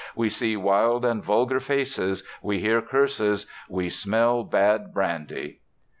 We 0.15 0.31
see 0.31 0.57
wild 0.57 1.05
and 1.05 1.23
vulgar 1.23 1.59
faces, 1.59 2.23
we 2.41 2.57
hear 2.57 2.81
curses, 2.81 3.45
we 3.69 3.91
smell 3.91 4.43
bad 4.43 4.95
brandy. 4.95 5.59